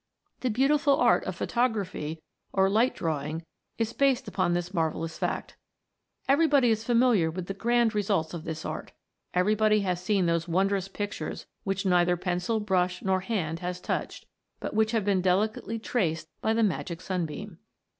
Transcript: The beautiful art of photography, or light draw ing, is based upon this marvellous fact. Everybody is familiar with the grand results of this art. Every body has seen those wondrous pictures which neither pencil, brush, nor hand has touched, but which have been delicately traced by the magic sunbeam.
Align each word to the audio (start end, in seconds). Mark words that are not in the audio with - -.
The 0.39 0.49
beautiful 0.49 0.95
art 0.97 1.25
of 1.25 1.35
photography, 1.35 2.23
or 2.53 2.71
light 2.71 2.95
draw 2.95 3.21
ing, 3.21 3.45
is 3.77 3.93
based 3.93 4.27
upon 4.27 4.53
this 4.55 4.73
marvellous 4.73 5.15
fact. 5.19 5.57
Everybody 6.27 6.71
is 6.71 6.83
familiar 6.83 7.29
with 7.29 7.45
the 7.45 7.53
grand 7.53 7.93
results 7.93 8.33
of 8.33 8.43
this 8.43 8.65
art. 8.65 8.93
Every 9.35 9.53
body 9.53 9.81
has 9.81 10.03
seen 10.03 10.25
those 10.25 10.47
wondrous 10.47 10.87
pictures 10.87 11.45
which 11.65 11.85
neither 11.85 12.17
pencil, 12.17 12.59
brush, 12.59 13.03
nor 13.03 13.19
hand 13.19 13.59
has 13.59 13.79
touched, 13.79 14.25
but 14.59 14.73
which 14.73 14.89
have 14.91 15.05
been 15.05 15.21
delicately 15.21 15.77
traced 15.77 16.27
by 16.41 16.53
the 16.55 16.63
magic 16.63 16.99
sunbeam. 16.99 17.59